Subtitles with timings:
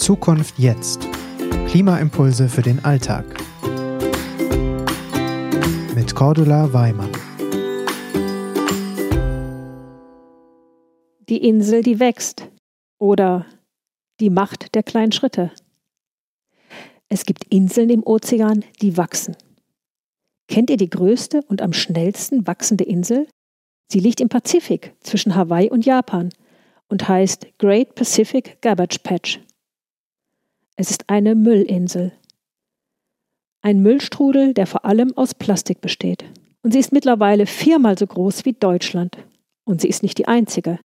[0.00, 1.06] Zukunft jetzt.
[1.68, 3.26] Klimaimpulse für den Alltag.
[5.94, 7.12] Mit Cordula Weimann.
[11.28, 12.48] Die Insel, die wächst.
[12.98, 13.44] Oder
[14.20, 15.52] die Macht der kleinen Schritte.
[17.10, 19.36] Es gibt Inseln im Ozean, die wachsen.
[20.48, 23.28] Kennt ihr die größte und am schnellsten wachsende Insel?
[23.92, 26.30] Sie liegt im Pazifik zwischen Hawaii und Japan
[26.88, 29.40] und heißt Great Pacific Garbage Patch.
[30.80, 32.10] Es ist eine Müllinsel.
[33.60, 36.24] Ein Müllstrudel, der vor allem aus Plastik besteht.
[36.62, 39.18] Und sie ist mittlerweile viermal so groß wie Deutschland.
[39.66, 40.80] Und sie ist nicht die einzige.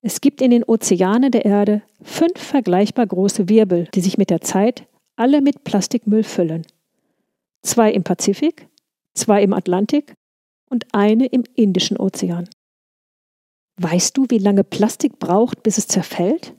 [0.00, 4.42] Es gibt in den Ozeanen der Erde fünf vergleichbar große Wirbel, die sich mit der
[4.42, 4.86] Zeit
[5.16, 6.64] alle mit Plastikmüll füllen.
[7.62, 8.68] Zwei im Pazifik,
[9.14, 10.14] zwei im Atlantik
[10.70, 12.48] und eine im Indischen Ozean.
[13.80, 16.54] Weißt du, wie lange Plastik braucht, bis es zerfällt?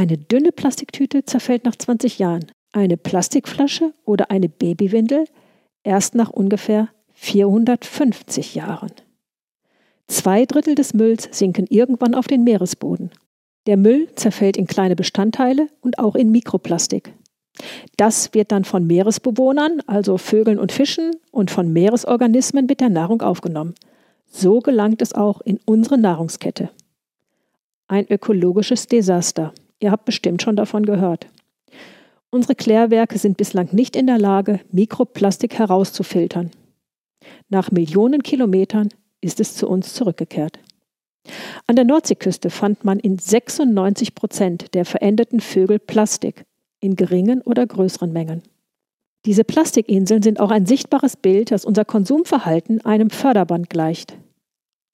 [0.00, 5.26] Eine dünne Plastiktüte zerfällt nach 20 Jahren, eine Plastikflasche oder eine Babywindel
[5.82, 8.92] erst nach ungefähr 450 Jahren.
[10.06, 13.10] Zwei Drittel des Mülls sinken irgendwann auf den Meeresboden.
[13.66, 17.12] Der Müll zerfällt in kleine Bestandteile und auch in Mikroplastik.
[17.98, 23.20] Das wird dann von Meeresbewohnern, also Vögeln und Fischen, und von Meeresorganismen mit der Nahrung
[23.20, 23.74] aufgenommen.
[24.24, 26.70] So gelangt es auch in unsere Nahrungskette.
[27.86, 29.52] Ein ökologisches Desaster.
[29.80, 31.26] Ihr habt bestimmt schon davon gehört.
[32.30, 36.50] Unsere Klärwerke sind bislang nicht in der Lage, Mikroplastik herauszufiltern.
[37.48, 40.60] Nach Millionen Kilometern ist es zu uns zurückgekehrt.
[41.66, 46.44] An der Nordseeküste fand man in 96 Prozent der verendeten Vögel Plastik,
[46.80, 48.42] in geringen oder größeren Mengen.
[49.26, 54.16] Diese Plastikinseln sind auch ein sichtbares Bild, dass unser Konsumverhalten einem Förderband gleicht.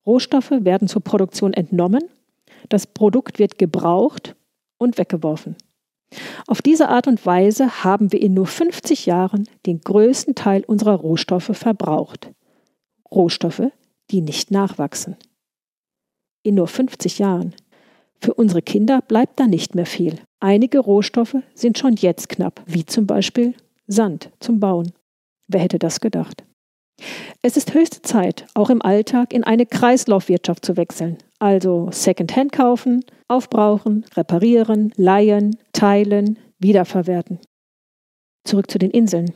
[0.05, 2.03] Rohstoffe werden zur Produktion entnommen,
[2.69, 4.35] das Produkt wird gebraucht
[4.79, 5.57] und weggeworfen.
[6.47, 10.95] Auf diese Art und Weise haben wir in nur 50 Jahren den größten Teil unserer
[10.95, 12.31] Rohstoffe verbraucht.
[13.11, 13.71] Rohstoffe,
[14.11, 15.17] die nicht nachwachsen.
[16.43, 17.55] In nur 50 Jahren.
[18.21, 20.21] Für unsere Kinder bleibt da nicht mehr viel.
[20.41, 23.55] Einige Rohstoffe sind schon jetzt knapp, wie zum Beispiel
[23.87, 24.93] Sand zum Bauen.
[25.49, 26.46] Wer hätte das gedacht?
[27.43, 31.19] Es ist höchste Zeit, auch im Alltag in eine Kreislaufwirtschaft zu wechseln.
[31.39, 37.39] Also Secondhand kaufen, aufbrauchen, reparieren, leihen, teilen, wiederverwerten.
[38.45, 39.33] Zurück zu den Inseln.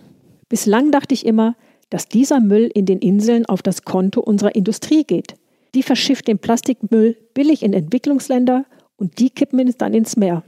[0.49, 1.57] Bislang dachte ich immer,
[1.91, 5.35] dass dieser Müll in den Inseln auf das Konto unserer Industrie geht.
[5.75, 8.65] Die verschifft den Plastikmüll billig in Entwicklungsländer
[8.97, 10.43] und die kippen es dann ins Meer.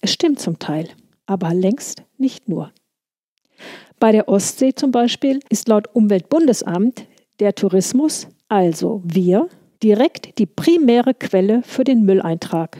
[0.00, 0.88] Es stimmt zum Teil,
[1.26, 2.72] aber längst nicht nur.
[4.04, 7.06] Bei der Ostsee zum Beispiel ist laut Umweltbundesamt
[7.40, 9.48] der Tourismus, also wir,
[9.82, 12.76] direkt die primäre Quelle für den Mülleintrag.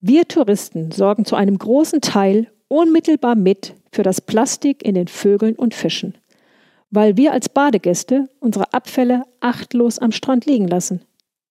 [0.00, 5.54] Wir Touristen sorgen zu einem großen Teil unmittelbar mit für das Plastik in den Vögeln
[5.54, 6.18] und Fischen,
[6.90, 11.02] weil wir als Badegäste unsere Abfälle achtlos am Strand liegen lassen.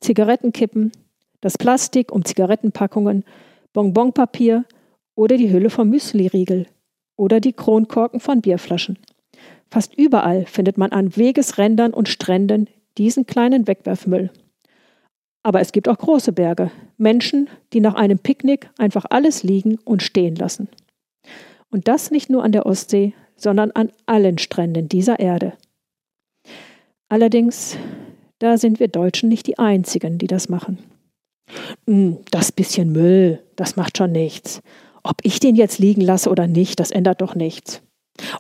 [0.02, 0.92] Zigarettenkippen,
[1.40, 3.24] das Plastik um Zigarettenpackungen,
[3.72, 4.66] Bonbonpapier
[5.16, 6.66] oder die Hülle vom Müsliriegel
[7.17, 8.97] oder die Kronkorken von Bierflaschen.
[9.69, 14.29] Fast überall findet man an Wegesrändern und Stränden diesen kleinen Wegwerfmüll.
[15.43, 20.01] Aber es gibt auch große Berge, Menschen, die nach einem Picknick einfach alles liegen und
[20.01, 20.69] stehen lassen.
[21.69, 25.53] Und das nicht nur an der Ostsee, sondern an allen Stränden dieser Erde.
[27.09, 27.77] Allerdings,
[28.39, 30.79] da sind wir Deutschen nicht die Einzigen, die das machen.
[31.85, 34.61] Hm, das bisschen Müll, das macht schon nichts.
[35.05, 37.83] Ob ich den jetzt liegen lasse oder nicht, das ändert doch nichts.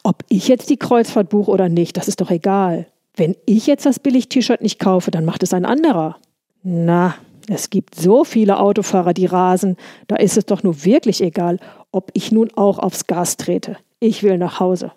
[0.01, 2.87] Ob ich jetzt die Kreuzfahrt buche oder nicht, das ist doch egal.
[3.15, 6.17] Wenn ich jetzt das Billig-T-Shirt nicht kaufe, dann macht es ein anderer.
[6.63, 7.13] Na,
[7.47, 9.77] es gibt so viele Autofahrer, die rasen,
[10.07, 11.59] da ist es doch nur wirklich egal,
[11.91, 13.77] ob ich nun auch aufs Gas trete.
[13.99, 14.91] Ich will nach Hause.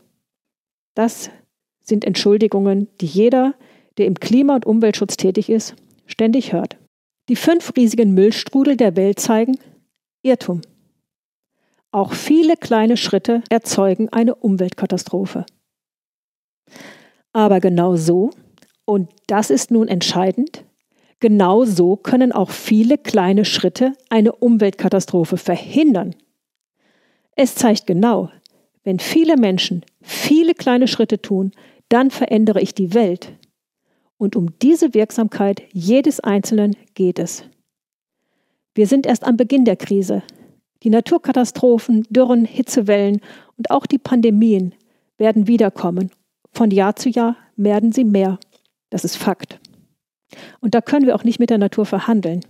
[0.94, 1.28] Das
[1.84, 3.52] sind Entschuldigungen, die jeder,
[3.98, 5.74] der im Klima- und Umweltschutz tätig ist,
[6.06, 6.78] ständig hört.
[7.28, 9.58] Die fünf riesigen Müllstrudel der Welt zeigen
[10.22, 10.62] Irrtum.
[11.90, 15.46] Auch viele kleine Schritte erzeugen eine Umweltkatastrophe.
[17.32, 18.30] Aber genau so,
[18.84, 20.64] und das ist nun entscheidend,
[21.20, 26.14] genau so können auch viele kleine Schritte eine Umweltkatastrophe verhindern.
[27.36, 28.30] Es zeigt genau,
[28.84, 31.52] wenn viele Menschen viele kleine Schritte tun,
[31.88, 33.32] dann verändere ich die Welt.
[34.16, 37.44] Und um diese Wirksamkeit jedes Einzelnen geht es.
[38.74, 40.22] Wir sind erst am Beginn der Krise.
[40.82, 43.20] Die Naturkatastrophen, Dürren, Hitzewellen
[43.56, 44.74] und auch die Pandemien
[45.16, 46.10] werden wiederkommen.
[46.52, 48.38] Von Jahr zu Jahr werden sie mehr.
[48.90, 49.60] Das ist Fakt.
[50.60, 52.40] Und da können wir auch nicht mit der Natur verhandeln.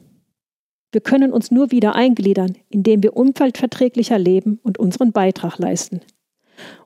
[0.93, 6.01] Wir können uns nur wieder eingliedern, indem wir umweltverträglicher leben und unseren Beitrag leisten.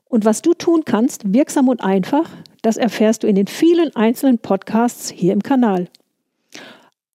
[0.05, 2.29] Und was du tun kannst, wirksam und einfach,
[2.61, 5.87] das erfährst du in den vielen einzelnen Podcasts hier im Kanal.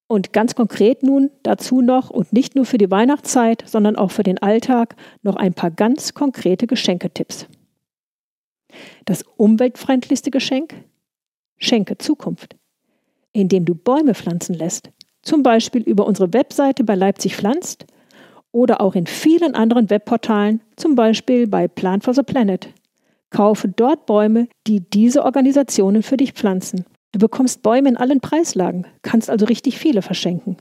[0.09, 4.23] Und ganz konkret nun dazu noch und nicht nur für die Weihnachtszeit, sondern auch für
[4.23, 7.47] den Alltag noch ein paar ganz konkrete Geschenketipps.
[9.05, 10.75] Das umweltfreundlichste Geschenk?
[11.59, 12.57] Schenke Zukunft,
[13.33, 14.91] indem du Bäume pflanzen lässt,
[15.23, 17.85] zum Beispiel über unsere Webseite bei Leipzig pflanzt
[18.51, 22.73] oder auch in vielen anderen Webportalen, zum Beispiel bei Plan for the Planet.
[23.31, 26.87] Kaufe dort Bäume, die diese Organisationen für dich pflanzen.
[27.13, 30.57] Du bekommst Bäume in allen Preislagen, kannst also richtig viele verschenken.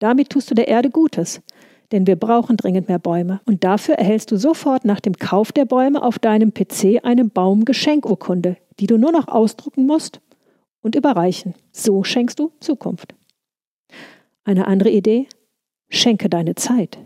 [0.00, 1.40] Damit tust du der Erde Gutes,
[1.92, 3.40] denn wir brauchen dringend mehr Bäume.
[3.46, 8.56] Und dafür erhältst du sofort nach dem Kauf der Bäume auf deinem PC eine Baumgeschenkurkunde,
[8.80, 10.20] die du nur noch ausdrucken musst
[10.80, 11.54] und überreichen.
[11.72, 13.14] So schenkst du Zukunft.
[14.44, 15.26] Eine andere Idee?
[15.90, 16.98] Schenke deine Zeit,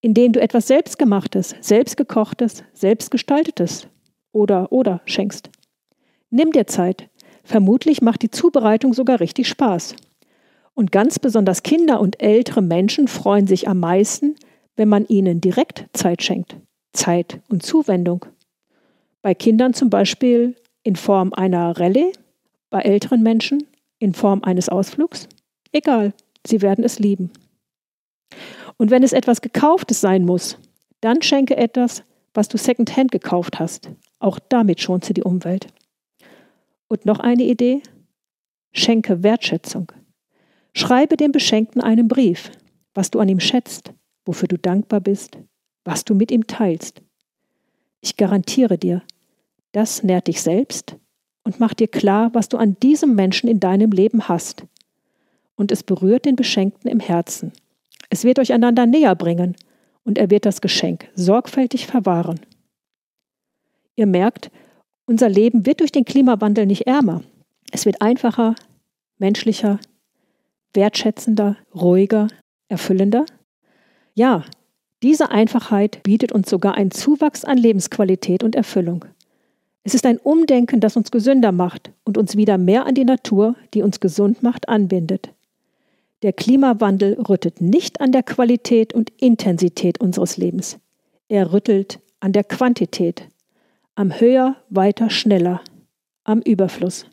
[0.00, 3.88] indem du etwas Selbstgemachtes, Selbstgekochtes, Selbstgestaltetes
[4.32, 5.50] oder oder schenkst.
[6.30, 7.08] Nimm dir Zeit,
[7.44, 9.94] Vermutlich macht die Zubereitung sogar richtig Spaß.
[10.74, 14.34] Und ganz besonders Kinder und ältere Menschen freuen sich am meisten,
[14.76, 16.56] wenn man ihnen direkt Zeit schenkt.
[16.92, 18.24] Zeit und Zuwendung.
[19.22, 22.12] Bei Kindern zum Beispiel in Form einer Rallye,
[22.70, 23.66] bei älteren Menschen
[23.98, 25.28] in Form eines Ausflugs.
[25.70, 26.12] Egal,
[26.46, 27.30] sie werden es lieben.
[28.76, 30.58] Und wenn es etwas Gekauftes sein muss,
[31.00, 32.02] dann schenke etwas,
[32.32, 33.90] was du secondhand gekauft hast.
[34.18, 35.68] Auch damit schont sie die Umwelt.
[36.88, 37.82] Und noch eine Idee?
[38.72, 39.92] Schenke Wertschätzung.
[40.74, 42.50] Schreibe dem Beschenkten einen Brief,
[42.94, 43.92] was du an ihm schätzt,
[44.24, 45.38] wofür du dankbar bist,
[45.84, 47.02] was du mit ihm teilst.
[48.00, 49.02] Ich garantiere dir,
[49.72, 50.96] das nährt dich selbst
[51.44, 54.64] und macht dir klar, was du an diesem Menschen in deinem Leben hast.
[55.56, 57.52] Und es berührt den Beschenkten im Herzen.
[58.10, 59.56] Es wird euch einander näher bringen
[60.04, 62.40] und er wird das Geschenk sorgfältig verwahren.
[63.96, 64.50] Ihr merkt,
[65.06, 67.22] unser Leben wird durch den Klimawandel nicht ärmer.
[67.70, 68.54] Es wird einfacher,
[69.18, 69.78] menschlicher,
[70.72, 72.28] wertschätzender, ruhiger,
[72.68, 73.26] erfüllender.
[74.14, 74.44] Ja,
[75.02, 79.04] diese Einfachheit bietet uns sogar einen Zuwachs an Lebensqualität und Erfüllung.
[79.82, 83.54] Es ist ein Umdenken, das uns gesünder macht und uns wieder mehr an die Natur,
[83.74, 85.30] die uns gesund macht, anbindet.
[86.22, 90.78] Der Klimawandel rüttelt nicht an der Qualität und Intensität unseres Lebens.
[91.28, 93.28] Er rüttelt an der Quantität,
[93.96, 95.60] am Höher, weiter, schneller,
[96.24, 97.06] am Überfluss.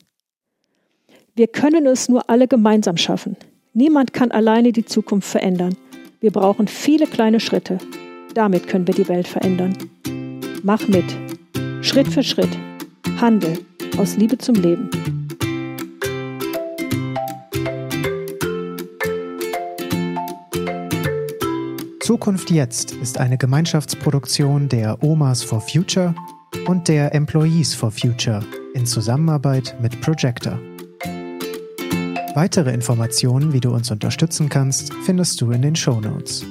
[1.35, 3.37] Wir können es nur alle gemeinsam schaffen.
[3.73, 5.75] Niemand kann alleine die Zukunft verändern.
[6.19, 7.77] Wir brauchen viele kleine Schritte.
[8.33, 9.77] Damit können wir die Welt verändern.
[10.63, 11.05] Mach mit.
[11.81, 12.49] Schritt für Schritt.
[13.19, 13.59] Handel
[13.97, 14.89] aus Liebe zum Leben.
[22.01, 26.13] Zukunft jetzt ist eine Gemeinschaftsproduktion der Omas for Future
[26.67, 28.41] und der Employees for Future
[28.73, 30.59] in Zusammenarbeit mit Projector.
[32.35, 36.45] Weitere Informationen, wie du uns unterstützen kannst, findest du in den Show Notes.